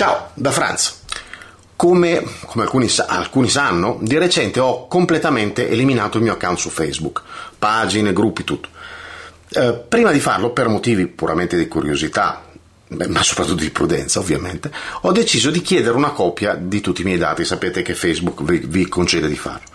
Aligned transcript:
Ciao, 0.00 0.30
da 0.32 0.50
Franz. 0.50 1.02
Come, 1.76 2.24
come 2.46 2.64
alcuni, 2.64 2.88
alcuni, 3.06 3.50
sanno, 3.50 3.98
di 4.00 4.16
recente 4.16 4.58
ho 4.58 4.86
completamente 4.86 5.68
eliminato 5.68 6.16
il 6.16 6.22
mio 6.22 6.32
account 6.32 6.56
su 6.56 6.70
Facebook, 6.70 7.20
pagine, 7.58 8.14
gruppi, 8.14 8.42
tutto. 8.42 8.70
Eh, 9.50 9.74
prima 9.86 10.10
di 10.10 10.18
farlo, 10.18 10.52
per 10.52 10.68
motivi 10.68 11.06
puramente 11.06 11.58
di 11.58 11.68
curiosità, 11.68 12.42
ma 13.08 13.22
soprattutto 13.22 13.60
di 13.60 13.68
prudenza 13.68 14.20
ovviamente, 14.20 14.72
ho 15.02 15.12
deciso 15.12 15.50
di 15.50 15.60
chiedere 15.60 15.94
una 15.94 16.12
copia 16.12 16.54
di 16.54 16.80
tutti 16.80 17.02
i 17.02 17.04
miei 17.04 17.18
dati, 17.18 17.44
sapete 17.44 17.82
che 17.82 17.94
Facebook 17.94 18.42
vi, 18.42 18.62
vi 18.64 18.88
concede 18.88 19.28
di 19.28 19.36
farlo. 19.36 19.68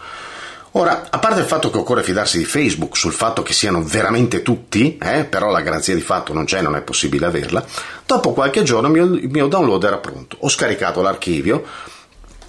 Ora, 0.77 1.07
a 1.09 1.20
parte 1.20 1.39
il 1.39 1.45
fatto 1.45 1.70
che 1.70 1.77
occorre 1.77 2.03
fidarsi 2.03 2.38
di 2.38 2.44
Facebook 2.44 2.98
sul 2.98 3.13
fatto 3.13 3.44
che 3.44 3.53
siano 3.53 3.81
veramente 3.81 4.41
tutti, 4.41 4.98
eh, 4.98 5.23
però 5.23 5.49
la 5.49 5.62
garanzia 5.62 5.95
di 5.95 6.02
fatto 6.02 6.34
non 6.34 6.44
c'è, 6.44 6.62
non 6.62 6.76
è 6.76 6.81
possibile 6.81 7.27
averla, 7.27 7.63
dopo 8.05 8.34
qualche 8.34 8.64
giorno 8.64 8.88
il 8.88 9.30
mio, 9.30 9.48
download 9.48 9.84
era 9.84 9.98
pronto. 9.98 10.38
Ho 10.41 10.50
scaricato 10.50 11.02
l'archivio, 11.02 11.64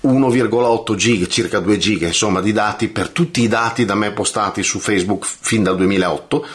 1,8 0.03 0.95
giga, 0.95 1.27
circa 1.27 1.59
2 1.59 1.79
giga 1.79 2.07
insomma 2.07 2.41
di 2.41 2.53
dati 2.53 2.89
per 2.89 3.11
tutti 3.11 3.43
i 3.43 3.49
dati 3.49 3.85
da 3.85 3.95
me 3.95 4.13
postati 4.13 4.63
su 4.63 4.79
Facebook 4.79 5.25
fin 5.27 5.63
dal 5.63 5.77
2008, 5.77 6.47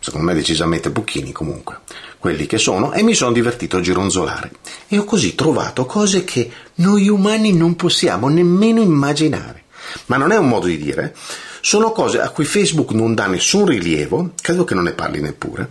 secondo 0.00 0.26
me 0.26 0.34
decisamente 0.34 0.90
pochini 0.90 1.32
comunque, 1.32 1.80
quelli 2.18 2.46
che 2.46 2.58
sono, 2.58 2.92
e 2.92 3.02
mi 3.02 3.14
sono 3.14 3.32
divertito 3.32 3.76
a 3.76 3.80
gironzolare. 3.80 4.52
E 4.88 4.98
ho 4.98 5.04
così 5.04 5.34
trovato 5.34 5.84
cose 5.86 6.24
che 6.24 6.50
noi 6.76 7.08
umani 7.08 7.52
non 7.52 7.76
possiamo 7.76 8.28
nemmeno 8.28 8.80
immaginare 8.80 9.64
ma 10.06 10.16
non 10.16 10.32
è 10.32 10.36
un 10.36 10.48
modo 10.48 10.66
di 10.66 10.78
dire, 10.78 11.14
sono 11.60 11.92
cose 11.92 12.20
a 12.20 12.30
cui 12.30 12.44
Facebook 12.44 12.92
non 12.92 13.14
dà 13.14 13.26
nessun 13.26 13.66
rilievo, 13.66 14.32
credo 14.40 14.64
che 14.64 14.74
non 14.74 14.84
ne 14.84 14.92
parli 14.92 15.20
neppure. 15.20 15.70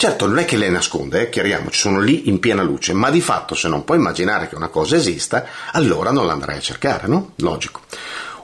Certo, 0.00 0.28
non 0.28 0.38
è 0.38 0.44
che 0.44 0.56
le 0.56 0.68
nasconde, 0.68 1.22
eh, 1.22 1.28
chiariamoci, 1.28 1.76
sono 1.76 1.98
lì 1.98 2.28
in 2.28 2.38
piena 2.38 2.62
luce, 2.62 2.92
ma 2.92 3.10
di 3.10 3.20
fatto 3.20 3.56
se 3.56 3.66
non 3.66 3.82
puoi 3.84 3.98
immaginare 3.98 4.48
che 4.48 4.54
una 4.54 4.68
cosa 4.68 4.94
esista, 4.94 5.44
allora 5.72 6.12
non 6.12 6.24
l'andrai 6.24 6.58
a 6.58 6.60
cercare, 6.60 7.08
no? 7.08 7.32
Logico. 7.38 7.80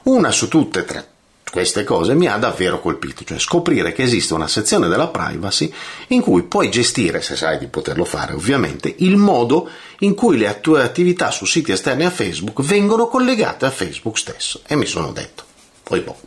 Una 0.03 0.31
su 0.31 0.49
tutte 0.49 0.79
e 0.79 0.83
tre 0.83 1.07
queste 1.49 1.85
cose 1.85 2.13
mi 2.13 2.27
ha 2.27 2.35
davvero 2.35 2.81
colpito, 2.81 3.23
cioè 3.23 3.39
scoprire 3.39 3.93
che 3.93 4.03
esiste 4.03 4.33
una 4.33 4.49
sezione 4.49 4.89
della 4.89 5.07
privacy 5.07 5.71
in 6.07 6.19
cui 6.19 6.43
puoi 6.43 6.69
gestire, 6.69 7.21
se 7.21 7.37
sai 7.37 7.57
di 7.57 7.67
poterlo 7.67 8.03
fare 8.03 8.33
ovviamente, 8.33 8.93
il 8.97 9.15
modo 9.15 9.69
in 9.99 10.13
cui 10.13 10.37
le 10.37 10.59
tue 10.59 10.83
attività 10.83 11.31
su 11.31 11.45
siti 11.45 11.71
esterni 11.71 12.03
a 12.03 12.09
Facebook 12.09 12.61
vengono 12.63 13.07
collegate 13.07 13.65
a 13.65 13.71
Facebook 13.71 14.17
stesso. 14.17 14.59
E 14.67 14.75
mi 14.75 14.85
sono 14.85 15.13
detto, 15.13 15.45
poi 15.83 16.01
boh, 16.01 16.19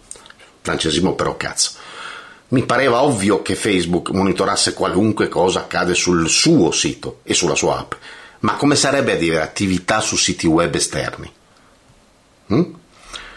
francesimo 0.63 1.15
però 1.15 1.37
cazzo. 1.37 1.73
Mi 2.51 2.65
pareva 2.65 3.03
ovvio 3.03 3.43
che 3.43 3.55
Facebook 3.55 4.09
monitorasse 4.11 4.73
qualunque 4.73 5.29
cosa 5.29 5.61
accade 5.61 5.95
sul 5.95 6.29
suo 6.31 6.71
sito 6.71 7.21
e 7.23 7.35
sulla 7.35 7.55
sua 7.55 7.79
app, 7.79 7.93
ma 8.41 8.55
come 8.55 8.75
sarebbe 8.75 9.13
a 9.13 9.17
dire 9.17 9.43
attività 9.43 10.01
su 10.01 10.17
siti 10.17 10.47
web 10.47 10.75
esterni? 10.75 11.31
Hm? 12.47 12.65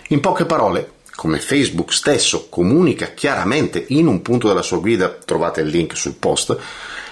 In 0.08 0.20
poche 0.22 0.46
parole, 0.46 0.94
come 1.14 1.40
Facebook 1.40 1.92
stesso 1.92 2.48
comunica 2.48 3.08
chiaramente 3.08 3.84
in 3.90 4.08
un 4.08 4.22
punto 4.22 4.48
della 4.48 4.62
sua 4.62 4.78
guida, 4.78 5.10
trovate 5.10 5.60
il 5.60 5.68
link 5.68 5.98
sul 5.98 6.14
post, 6.14 6.58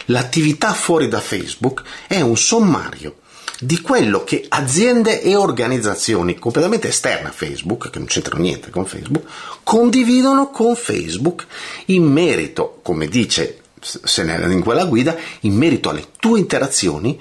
l'attività 0.06 0.74
fuori 0.74 1.10
da 1.10 1.20
Facebook 1.20 1.84
è 2.08 2.22
un 2.22 2.38
sommario 2.38 3.18
di 3.62 3.82
quello 3.82 4.24
che 4.24 4.46
aziende 4.48 5.22
e 5.22 5.36
organizzazioni 5.36 6.40
completamente 6.40 6.88
esterne 6.88 7.28
a 7.28 7.34
Facebook, 7.34 7.90
che 7.90 7.98
non 7.98 8.08
c'entrano 8.08 8.42
niente 8.42 8.70
con 8.70 8.86
Facebook, 8.86 9.26
condividono 9.64 10.50
con 10.50 10.76
Facebook 10.76 11.46
in 11.86 12.04
merito, 12.04 12.80
come 12.82 13.08
dice 13.08 13.60
se 13.82 14.24
ne 14.24 14.54
in 14.54 14.62
quella 14.62 14.86
guida, 14.86 15.16
in 15.42 15.56
merito 15.56 15.90
alle 15.90 16.08
tue 16.20 16.40
interazioni, 16.40 17.20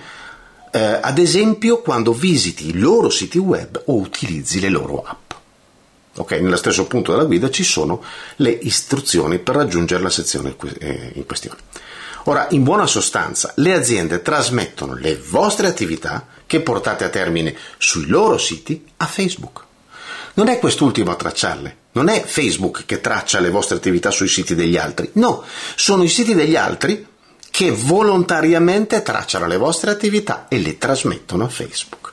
eh, 0.71 0.99
ad 1.01 1.19
esempio 1.19 1.81
quando 1.81 2.13
visiti 2.13 2.69
i 2.69 2.79
loro 2.79 3.11
siti 3.11 3.39
web 3.39 3.83
o 3.87 3.95
utilizzi 3.97 4.61
le 4.61 4.69
loro 4.69 5.03
app. 5.03 5.33
Ok, 6.17 6.33
nello 6.33 6.57
stesso 6.57 6.87
punto 6.87 7.13
della 7.13 7.25
guida 7.25 7.49
ci 7.49 7.63
sono 7.63 8.03
le 8.37 8.51
istruzioni 8.51 9.39
per 9.39 9.55
raggiungere 9.55 10.03
la 10.03 10.11
sezione 10.11 10.57
eh, 10.79 11.13
in 11.15 11.27
questione. 11.27 11.59
Ora, 12.29 12.47
in 12.51 12.63
buona 12.63 12.87
sostanza, 12.87 13.55
le 13.57 13.73
aziende 13.73 14.21
trasmettono 14.21 14.93
le 14.93 15.17
vostre 15.17 15.67
attività 15.67 16.27
che 16.47 16.61
portate 16.61 17.05
a 17.05 17.09
termine 17.09 17.57
sui 17.79 18.07
loro 18.07 18.37
siti 18.37 18.85
a 18.99 19.07
Facebook. 19.07 19.65
Non 20.35 20.49
è 20.49 20.59
quest'ultimo 20.59 21.11
a 21.11 21.17
tracciarle, 21.17 21.77
non 21.93 22.09
è 22.09 22.23
Facebook 22.23 22.85
che 22.85 23.01
traccia 23.01 23.41
le 23.41 23.49
vostre 23.49 23.79
attività 23.79 24.11
sui 24.11 24.29
siti 24.29 24.55
degli 24.55 24.77
altri, 24.77 25.09
no, 25.15 25.43
sono 25.75 26.03
i 26.03 26.09
siti 26.09 26.35
degli 26.35 26.55
altri 26.55 27.07
che 27.51 27.71
volontariamente 27.71 29.01
tracciano 29.01 29.47
le 29.47 29.57
vostre 29.57 29.91
attività 29.91 30.49
e 30.51 30.59
le 30.59 30.77
trasmettono 30.77 31.45
a 31.45 31.49
Facebook. 31.49 32.13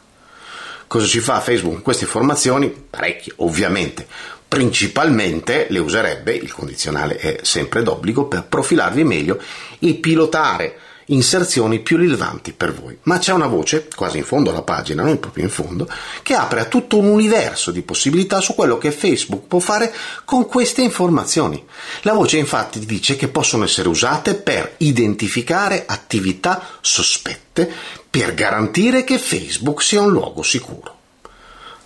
Cosa 0.87 1.07
ci 1.07 1.19
fa 1.19 1.41
Facebook 1.41 1.73
con 1.73 1.83
queste 1.83 2.05
informazioni? 2.05 2.69
Parecchie, 2.69 3.33
ovviamente. 3.37 4.07
Principalmente 4.55 5.67
le 5.69 5.79
userebbe, 5.79 6.33
il 6.33 6.53
condizionale 6.53 7.17
è 7.17 7.39
sempre 7.41 7.83
d'obbligo, 7.83 8.27
per 8.27 8.45
profilarvi 8.45 9.03
meglio 9.03 9.37
e 9.79 9.95
pilotare 9.95 10.77
inserzioni 11.07 11.81
più 11.81 11.97
rilevanti 11.97 12.53
per 12.53 12.73
voi. 12.73 12.97
Ma 13.01 13.17
c'è 13.17 13.33
una 13.33 13.47
voce, 13.47 13.89
quasi 13.93 14.19
in 14.19 14.23
fondo 14.23 14.51
alla 14.51 14.61
pagina, 14.61 15.03
non 15.03 15.19
proprio 15.19 15.43
in 15.43 15.49
fondo, 15.49 15.89
che 16.23 16.35
apre 16.35 16.61
a 16.61 16.65
tutto 16.65 16.97
un 16.97 17.07
universo 17.07 17.71
di 17.71 17.81
possibilità 17.81 18.39
su 18.39 18.55
quello 18.55 18.77
che 18.77 18.91
Facebook 18.91 19.45
può 19.45 19.59
fare 19.59 19.93
con 20.23 20.45
queste 20.45 20.83
informazioni. 20.83 21.61
La 22.03 22.13
voce 22.13 22.37
infatti 22.37 22.79
dice 22.79 23.17
che 23.17 23.27
possono 23.27 23.65
essere 23.65 23.89
usate 23.89 24.35
per 24.35 24.75
identificare 24.77 25.83
attività 25.85 26.65
sospette 26.79 27.69
per 28.09 28.33
garantire 28.33 29.03
che 29.03 29.17
Facebook 29.17 29.83
sia 29.83 29.99
un 29.99 30.11
luogo 30.11 30.43
sicuro. 30.43 30.94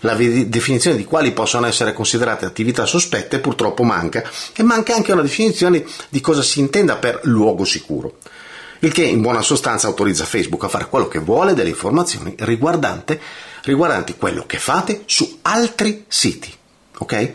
La 0.00 0.14
definizione 0.14 0.96
di 0.96 1.04
quali 1.04 1.32
possono 1.32 1.66
essere 1.66 1.92
considerate 1.92 2.46
attività 2.46 2.86
sospette 2.86 3.38
purtroppo 3.38 3.82
manca 3.82 4.22
e 4.54 4.62
manca 4.62 4.94
anche 4.94 5.12
una 5.12 5.22
definizione 5.22 5.84
di 6.08 6.20
cosa 6.20 6.42
si 6.42 6.60
intenda 6.60 6.96
per 6.96 7.20
luogo 7.24 7.64
sicuro 7.64 8.16
il 8.80 8.92
che 8.92 9.02
in 9.02 9.20
buona 9.20 9.42
sostanza 9.42 9.86
autorizza 9.86 10.24
Facebook 10.24 10.64
a 10.64 10.68
fare 10.68 10.88
quello 10.88 11.08
che 11.08 11.18
vuole 11.18 11.54
delle 11.54 11.70
informazioni 11.70 12.34
riguardanti 12.38 13.18
quello 14.16 14.44
che 14.46 14.58
fate 14.58 15.02
su 15.06 15.38
altri 15.42 16.04
siti. 16.08 16.52
Ok? 16.98 17.32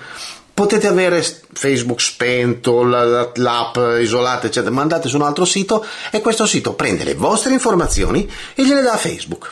Potete 0.54 0.88
avere 0.88 1.24
Facebook 1.52 2.00
spento, 2.00 2.84
l'app 2.84 3.78
isolata, 4.00 4.48
eccetera, 4.48 4.74
ma 4.74 4.82
andate 4.82 5.10
su 5.10 5.18
un 5.18 5.24
altro 5.24 5.44
sito 5.44 5.86
e 6.12 6.22
questo 6.22 6.46
sito 6.46 6.74
prende 6.74 7.04
le 7.04 7.14
vostre 7.14 7.52
informazioni 7.52 8.30
e 8.56 8.64
gliele 8.64 8.82
dà 8.82 8.94
a 8.94 8.98
Facebook. 8.98 9.52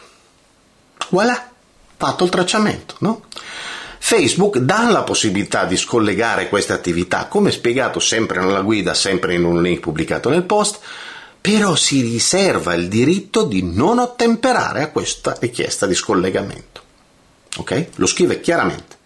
Voilà, 1.10 1.53
fatto 2.04 2.26
il 2.26 2.30
tracciamento, 2.30 2.96
no? 3.00 3.22
Facebook 3.98 4.58
dà 4.58 4.90
la 4.92 5.04
possibilità 5.04 5.64
di 5.64 5.78
scollegare 5.78 6.50
queste 6.50 6.74
attività, 6.74 7.28
come 7.28 7.50
spiegato 7.50 8.02
sempre 8.02 8.42
nella 8.42 8.60
guida, 8.60 8.94
sempre 8.94 9.36
in 9.36 9.46
un 9.46 9.62
link 9.62 9.80
pubblicato 9.80 10.30
nel 10.30 10.44
post, 10.44 10.80
però 11.40 11.76
si 11.76 12.02
riserva 12.02 12.74
il 12.74 12.90
diritto 12.90 13.44
di 13.44 13.64
non 13.64 14.00
ottemperare 14.00 14.82
a 14.82 14.90
questa 14.90 15.38
richiesta 15.40 15.86
di 15.86 15.96
scollegamento. 15.96 16.82
Ok? 17.60 17.88
Lo 17.96 18.06
scrive 18.06 18.42
chiaramente. 18.42 18.98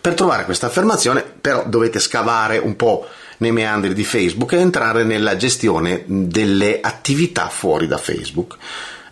Per 0.00 0.14
trovare 0.14 0.46
questa 0.46 0.68
affermazione, 0.68 1.22
però, 1.22 1.64
dovete 1.66 1.98
scavare 1.98 2.56
un 2.56 2.76
po' 2.76 3.06
nei 3.38 3.52
meandri 3.52 3.92
di 3.92 4.04
Facebook 4.04 4.52
e 4.52 4.60
entrare 4.60 5.04
nella 5.04 5.36
gestione 5.36 6.04
delle 6.06 6.80
attività 6.80 7.50
fuori 7.50 7.86
da 7.86 7.98
Facebook 7.98 8.56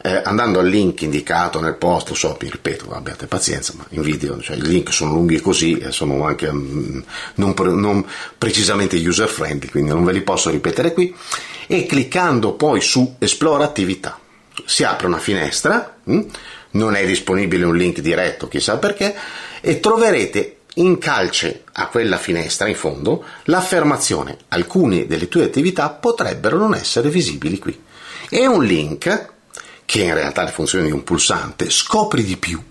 eh, 0.06 0.22
andando 0.24 0.60
al 0.60 0.68
link 0.68 1.02
indicato 1.02 1.60
nel 1.60 1.74
post, 1.74 2.12
so, 2.12 2.36
vi 2.38 2.48
ripeto, 2.48 2.92
abbiate 2.92 3.26
pazienza, 3.26 3.72
ma 3.76 3.84
in 3.90 4.02
video 4.02 4.40
cioè, 4.40 4.56
i 4.56 4.62
link 4.62 4.92
sono 4.92 5.12
lunghi 5.12 5.40
così 5.40 5.78
e 5.78 5.90
sono 5.90 6.24
anche 6.24 6.46
um, 6.46 7.02
non, 7.34 7.54
pre- 7.54 7.72
non, 7.72 8.06
precisamente 8.38 8.96
user 8.96 9.28
friendly, 9.28 9.68
quindi 9.68 9.90
non 9.90 10.04
ve 10.04 10.12
li 10.12 10.22
posso 10.22 10.48
ripetere 10.50 10.92
qui, 10.92 11.12
e 11.66 11.86
cliccando 11.86 12.52
poi 12.52 12.80
su 12.80 13.16
Esplora 13.18 13.64
attività 13.64 14.16
si 14.64 14.84
apre 14.84 15.08
una 15.08 15.18
finestra, 15.18 15.96
mh? 16.04 16.14
Hm? 16.14 16.26
non 16.70 16.94
è 16.94 17.04
disponibile 17.04 17.64
un 17.64 17.76
link 17.76 18.00
diretto, 18.00 18.46
chissà 18.46 18.76
perché, 18.76 19.12
e 19.60 19.80
troverete 19.80 20.58
in 20.74 20.98
calce 20.98 21.64
a 21.72 21.88
quella 21.88 22.18
finestra 22.18 22.68
in 22.68 22.74
fondo 22.76 23.24
l'affermazione 23.44 24.36
alcune 24.48 25.06
delle 25.06 25.26
tue 25.26 25.44
attività 25.44 25.88
potrebbero 25.88 26.58
non 26.58 26.74
essere 26.74 27.08
visibili 27.08 27.58
qui. 27.58 27.82
E 28.28 28.46
un 28.46 28.62
link 28.62 29.34
che 29.86 30.02
in 30.02 30.12
realtà 30.12 30.46
è 30.46 30.50
funzione 30.50 30.84
di 30.84 30.90
un 30.90 31.04
pulsante, 31.04 31.70
scopri 31.70 32.24
di 32.24 32.36
più, 32.36 32.62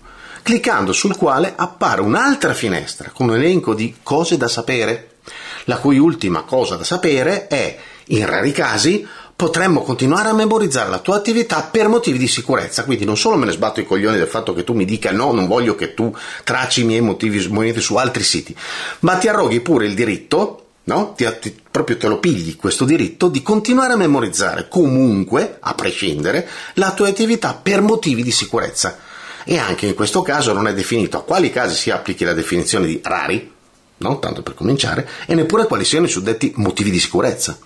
cliccando 0.42 0.92
sul 0.92 1.16
quale 1.16 1.54
appare 1.56 2.02
un'altra 2.02 2.54
finestra 2.54 3.10
con 3.12 3.28
un 3.28 3.34
elenco 3.34 3.74
di 3.74 3.96
cose 4.02 4.36
da 4.36 4.46
sapere, 4.46 5.16
la 5.64 5.78
cui 5.78 5.98
ultima 5.98 6.42
cosa 6.42 6.76
da 6.76 6.84
sapere 6.84 7.48
è, 7.48 7.76
in 8.08 8.24
rari 8.26 8.52
casi, 8.52 9.04
potremmo 9.34 9.82
continuare 9.82 10.28
a 10.28 10.34
memorizzare 10.34 10.88
la 10.88 10.98
tua 10.98 11.16
attività 11.16 11.62
per 11.62 11.88
motivi 11.88 12.18
di 12.18 12.28
sicurezza. 12.28 12.84
Quindi 12.84 13.04
non 13.04 13.16
solo 13.16 13.36
me 13.36 13.46
ne 13.46 13.52
sbatto 13.52 13.80
i 13.80 13.86
coglioni 13.86 14.16
del 14.16 14.28
fatto 14.28 14.54
che 14.54 14.62
tu 14.62 14.72
mi 14.72 14.84
dica 14.84 15.10
no, 15.10 15.32
non 15.32 15.46
voglio 15.46 15.74
che 15.74 15.94
tu 15.94 16.14
tracci 16.44 16.82
i 16.82 16.84
miei 16.84 17.00
motivi 17.00 17.46
movimenti 17.48 17.80
su 17.80 17.96
altri 17.96 18.22
siti, 18.22 18.56
ma 19.00 19.16
ti 19.16 19.28
arroghi 19.28 19.60
pure 19.60 19.86
il 19.86 19.94
diritto 19.94 20.65
no? 20.86 21.14
Ti, 21.16 21.26
ti, 21.40 21.56
proprio 21.70 21.96
te 21.96 22.08
lo 22.08 22.18
pigli 22.18 22.56
questo 22.56 22.84
diritto 22.84 23.28
di 23.28 23.42
continuare 23.42 23.94
a 23.94 23.96
memorizzare 23.96 24.68
comunque, 24.68 25.58
a 25.60 25.74
prescindere, 25.74 26.48
la 26.74 26.92
tua 26.92 27.08
attività 27.08 27.54
per 27.54 27.80
motivi 27.80 28.22
di 28.22 28.32
sicurezza. 28.32 28.98
E 29.44 29.58
anche 29.58 29.86
in 29.86 29.94
questo 29.94 30.22
caso 30.22 30.52
non 30.52 30.66
è 30.66 30.74
definito 30.74 31.16
a 31.16 31.22
quali 31.22 31.50
casi 31.50 31.76
si 31.76 31.90
applichi 31.90 32.24
la 32.24 32.32
definizione 32.32 32.86
di 32.86 33.00
rari, 33.02 33.52
no? 33.98 34.18
tanto 34.18 34.42
per 34.42 34.54
cominciare, 34.54 35.08
e 35.26 35.34
neppure 35.34 35.66
quali 35.66 35.84
siano 35.84 36.06
i 36.06 36.10
suddetti 36.10 36.52
motivi 36.56 36.90
di 36.90 36.98
sicurezza. 36.98 37.58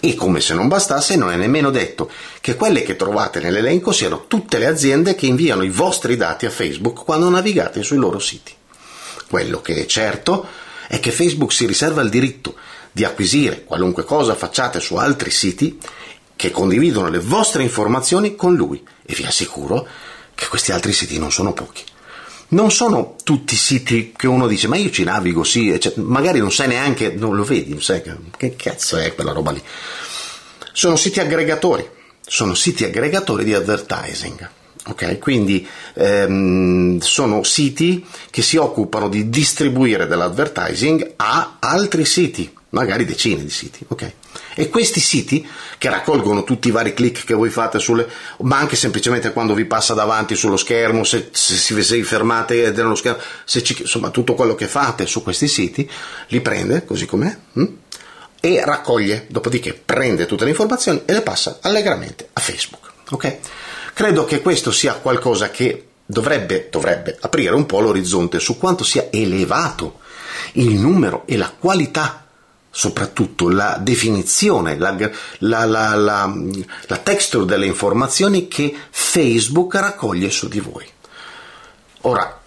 E 0.00 0.14
come 0.14 0.40
se 0.40 0.54
non 0.54 0.68
bastasse, 0.68 1.16
non 1.16 1.32
è 1.32 1.36
nemmeno 1.36 1.70
detto 1.70 2.10
che 2.40 2.54
quelle 2.54 2.82
che 2.82 2.96
trovate 2.96 3.40
nell'elenco 3.40 3.92
siano 3.92 4.26
tutte 4.28 4.58
le 4.58 4.66
aziende 4.66 5.14
che 5.14 5.26
inviano 5.26 5.62
i 5.62 5.70
vostri 5.70 6.16
dati 6.16 6.46
a 6.46 6.50
Facebook 6.50 7.04
quando 7.04 7.28
navigate 7.28 7.82
sui 7.82 7.98
loro 7.98 8.18
siti. 8.18 8.52
Quello 9.28 9.60
che 9.60 9.74
è 9.74 9.86
certo 9.86 10.46
è 10.94 11.00
che 11.00 11.10
Facebook 11.10 11.52
si 11.52 11.66
riserva 11.66 12.02
il 12.02 12.08
diritto 12.08 12.54
di 12.92 13.04
acquisire 13.04 13.64
qualunque 13.64 14.04
cosa 14.04 14.36
facciate 14.36 14.78
su 14.78 14.94
altri 14.94 15.30
siti 15.30 15.78
che 16.36 16.50
condividono 16.52 17.08
le 17.08 17.18
vostre 17.18 17.64
informazioni 17.64 18.36
con 18.36 18.54
lui 18.54 18.82
e 19.04 19.14
vi 19.14 19.24
assicuro 19.24 19.86
che 20.34 20.46
questi 20.46 20.70
altri 20.70 20.92
siti 20.92 21.18
non 21.18 21.32
sono 21.32 21.52
pochi 21.52 21.82
non 22.48 22.70
sono 22.70 23.16
tutti 23.24 23.56
siti 23.56 24.12
che 24.16 24.28
uno 24.28 24.46
dice 24.46 24.68
ma 24.68 24.76
io 24.76 24.90
ci 24.90 25.02
navigo, 25.02 25.42
sì, 25.42 25.76
cioè, 25.80 25.94
magari 25.96 26.38
non 26.38 26.52
sai 26.52 26.68
neanche, 26.68 27.12
non 27.12 27.34
lo 27.34 27.42
vedi, 27.42 27.70
non 27.70 27.82
sai 27.82 28.00
che, 28.00 28.14
che 28.36 28.54
cazzo 28.54 28.96
è 28.96 29.12
quella 29.14 29.32
roba 29.32 29.50
lì. 29.50 29.60
Sono 30.72 30.94
siti 30.94 31.18
aggregatori, 31.18 31.88
sono 32.24 32.54
siti 32.54 32.84
aggregatori 32.84 33.42
di 33.42 33.54
advertising. 33.54 34.48
Ok, 34.86 35.18
quindi 35.18 35.66
ehm, 35.94 36.98
sono 36.98 37.42
siti 37.42 38.04
che 38.30 38.42
si 38.42 38.58
occupano 38.58 39.08
di 39.08 39.30
distribuire 39.30 40.06
dell'advertising 40.06 41.14
a 41.16 41.56
altri 41.58 42.04
siti, 42.04 42.52
magari 42.70 43.06
decine 43.06 43.42
di 43.42 43.50
siti. 43.50 43.82
Ok. 43.88 44.12
E 44.56 44.68
questi 44.68 45.00
siti, 45.00 45.46
che 45.78 45.88
raccolgono 45.88 46.44
tutti 46.44 46.68
i 46.68 46.70
vari 46.70 46.92
click 46.92 47.24
che 47.24 47.32
voi 47.32 47.48
fate 47.48 47.78
sulle, 47.78 48.06
ma 48.40 48.58
anche 48.58 48.76
semplicemente 48.76 49.32
quando 49.32 49.54
vi 49.54 49.64
passa 49.64 49.94
davanti 49.94 50.34
sullo 50.34 50.58
schermo, 50.58 51.02
se, 51.02 51.28
se, 51.32 51.82
se 51.82 51.96
vi 51.96 52.02
fermate 52.02 52.70
nello 52.70 52.94
schermo, 52.94 53.20
ci, 53.46 53.76
insomma 53.80 54.10
tutto 54.10 54.34
quello 54.34 54.54
che 54.54 54.66
fate 54.66 55.06
su 55.06 55.22
questi 55.22 55.48
siti, 55.48 55.88
li 56.28 56.40
prende 56.42 56.84
così 56.84 57.06
com'è 57.06 57.34
hm? 57.52 57.64
e 58.38 58.62
raccoglie, 58.62 59.24
dopodiché 59.30 59.72
prende 59.72 60.26
tutte 60.26 60.44
le 60.44 60.50
informazioni 60.50 61.02
e 61.06 61.14
le 61.14 61.22
passa 61.22 61.60
allegramente 61.62 62.28
a 62.34 62.40
Facebook. 62.40 62.92
Ok? 63.10 63.38
Credo 63.94 64.24
che 64.24 64.42
questo 64.42 64.72
sia 64.72 64.94
qualcosa 64.94 65.50
che 65.50 65.86
dovrebbe, 66.04 66.68
dovrebbe 66.70 67.16
aprire 67.20 67.54
un 67.54 67.64
po' 67.64 67.80
l'orizzonte 67.80 68.40
su 68.40 68.58
quanto 68.58 68.82
sia 68.84 69.06
elevato 69.10 70.00
il 70.54 70.74
numero 70.74 71.22
e 71.26 71.36
la 71.36 71.52
qualità 71.56 72.26
soprattutto 72.70 73.48
la 73.48 73.78
definizione, 73.80 74.76
la, 74.76 74.96
la, 75.38 75.64
la, 75.64 75.94
la, 75.94 76.96
texture 76.96 77.44
delle 77.44 77.66
informazioni 77.66 78.48
che 78.48 78.74
Facebook 78.90 79.76
raccoglie 79.76 80.28
su 80.28 80.48
di 80.48 80.58
voi. 80.58 80.84
Ora, 82.00 82.40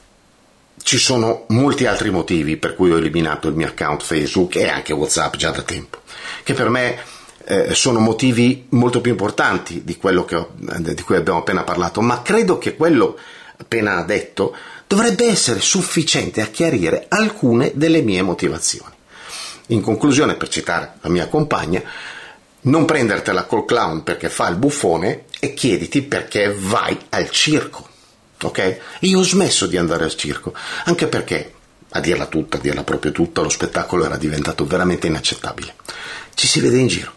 ci 0.83 0.97
sono 0.97 1.45
molti 1.47 1.85
altri 1.85 2.09
motivi 2.09 2.57
per 2.57 2.75
cui 2.75 2.91
ho 2.91 2.97
eliminato 2.97 3.47
il 3.47 3.55
mio 3.55 3.67
account 3.67 4.03
Facebook 4.03 4.57
e 4.57 4.67
anche 4.67 4.91
WhatsApp 4.91 5.37
già 5.37 5.51
da 5.51 5.61
tempo, 5.61 6.01
che 6.43 6.53
per 6.53 6.67
me 6.67 6.99
eh, 7.47 7.73
sono 7.73 7.99
motivi 7.99 8.65
molto 8.69 8.99
più 8.99 9.11
importanti 9.11 9.83
di 9.85 9.95
quello 9.95 10.27
ho, 10.29 10.51
di 10.57 11.01
cui 11.01 11.15
abbiamo 11.15 11.39
appena 11.39 11.63
parlato, 11.63 12.01
ma 12.01 12.21
credo 12.21 12.57
che 12.57 12.75
quello 12.75 13.17
appena 13.57 14.01
detto 14.03 14.55
dovrebbe 14.85 15.27
essere 15.27 15.61
sufficiente 15.61 16.41
a 16.41 16.47
chiarire 16.47 17.05
alcune 17.07 17.71
delle 17.73 18.01
mie 18.01 18.21
motivazioni. 18.21 18.93
In 19.67 19.81
conclusione, 19.81 20.35
per 20.35 20.49
citare 20.49 20.93
la 21.01 21.09
mia 21.09 21.27
compagna, 21.27 21.81
non 22.61 22.85
prendertela 22.85 23.43
col 23.45 23.65
clown 23.65 24.03
perché 24.03 24.29
fa 24.29 24.49
il 24.49 24.57
buffone 24.57 25.25
e 25.39 25.53
chiediti 25.53 26.01
perché 26.01 26.53
vai 26.57 26.97
al 27.09 27.29
circo. 27.29 27.87
Ok? 28.43 28.79
Io 29.01 29.19
ho 29.19 29.23
smesso 29.23 29.67
di 29.67 29.77
andare 29.77 30.03
al 30.03 30.15
circo, 30.15 30.53
anche 30.83 31.07
perché, 31.07 31.53
a 31.91 31.99
dirla 32.01 32.25
tutta, 32.25 32.57
a 32.57 32.59
dirla 32.59 32.83
proprio 32.83 33.11
tutta, 33.11 33.41
lo 33.41 33.49
spettacolo 33.49 34.05
era 34.05 34.17
diventato 34.17 34.65
veramente 34.65 35.07
inaccettabile. 35.07 35.75
Ci 36.33 36.47
si 36.47 36.59
vede 36.59 36.77
in 36.77 36.87
giro. 36.87 37.16